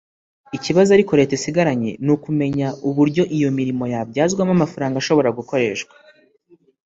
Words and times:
Ikibazo 0.57 0.89
ariko 0.93 1.11
Leta 1.19 1.33
isigaranye 1.39 1.91
ni 2.03 2.11
ukumenya 2.15 2.67
uburyo 2.89 3.23
iyo 3.37 3.49
mirimo 3.57 3.83
yabyazwamo 3.93 4.51
amafaranga 4.57 4.95
ashobora 4.99 5.35
gukoreshwa 5.37 5.93